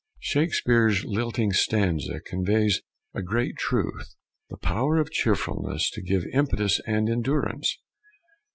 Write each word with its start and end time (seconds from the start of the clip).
Shakespeare's 0.21 1.05
lilting 1.05 1.53
stanza 1.53 2.19
conveys 2.21 2.81
a 3.13 3.21
great 3.21 3.55
truth 3.55 4.15
the 4.49 4.57
power 4.57 4.97
of 4.97 5.11
cheerfulness 5.11 5.91
to 5.91 6.01
give 6.01 6.25
impetus 6.33 6.81
and 6.87 7.07
endurance. 7.07 7.77